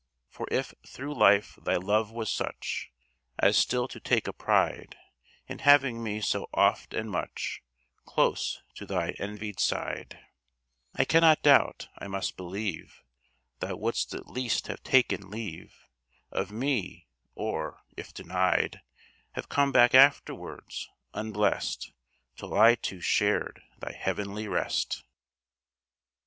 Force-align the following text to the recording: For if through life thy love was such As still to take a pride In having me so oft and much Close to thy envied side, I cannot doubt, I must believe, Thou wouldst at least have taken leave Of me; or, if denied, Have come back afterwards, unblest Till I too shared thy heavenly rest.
For 0.31 0.47
if 0.49 0.73
through 0.83 1.13
life 1.13 1.59
thy 1.61 1.75
love 1.75 2.09
was 2.09 2.31
such 2.31 2.89
As 3.37 3.55
still 3.55 3.87
to 3.89 3.99
take 3.99 4.27
a 4.27 4.33
pride 4.33 4.97
In 5.45 5.59
having 5.59 6.01
me 6.01 6.21
so 6.21 6.49
oft 6.55 6.95
and 6.95 7.07
much 7.07 7.61
Close 8.07 8.63
to 8.73 8.87
thy 8.87 9.11
envied 9.19 9.59
side, 9.59 10.17
I 10.95 11.05
cannot 11.05 11.43
doubt, 11.43 11.87
I 11.99 12.07
must 12.07 12.35
believe, 12.35 13.03
Thou 13.59 13.75
wouldst 13.75 14.15
at 14.15 14.25
least 14.25 14.65
have 14.65 14.81
taken 14.81 15.29
leave 15.29 15.85
Of 16.31 16.51
me; 16.51 17.05
or, 17.35 17.81
if 17.95 18.11
denied, 18.11 18.81
Have 19.33 19.49
come 19.49 19.71
back 19.71 19.93
afterwards, 19.93 20.89
unblest 21.13 21.91
Till 22.37 22.57
I 22.57 22.73
too 22.73 23.01
shared 23.01 23.61
thy 23.77 23.91
heavenly 23.91 24.47
rest. 24.47 25.03